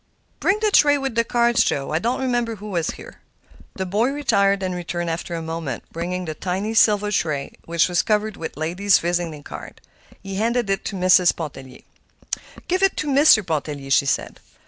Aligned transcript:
"Bring 0.39 0.59
the 0.61 0.71
tray 0.71 0.97
with 0.97 1.13
the 1.13 1.23
cards, 1.23 1.63
Joe. 1.63 1.91
I 1.91 1.99
don't 1.99 2.21
remember 2.21 2.55
who 2.55 2.71
was 2.71 2.89
here." 2.89 3.19
The 3.75 3.85
boy 3.85 4.09
retired 4.09 4.63
and 4.63 4.73
returned 4.73 5.11
after 5.11 5.35
a 5.35 5.43
moment, 5.43 5.83
bringing 5.91 6.25
the 6.25 6.33
tiny 6.33 6.73
silver 6.73 7.11
tray, 7.11 7.53
which 7.65 7.87
was 7.87 8.01
covered 8.01 8.35
with 8.35 8.57
ladies' 8.57 8.97
visiting 8.97 9.43
cards. 9.43 9.77
He 10.23 10.37
handed 10.37 10.71
it 10.71 10.83
to 10.85 10.95
Mrs. 10.95 11.35
Pontellier. 11.35 11.81
"Give 12.67 12.81
it 12.81 12.97
to 12.97 13.07
Mr. 13.09 13.45
Pontellier," 13.45 13.91
she 13.91 14.07
said. 14.07 14.39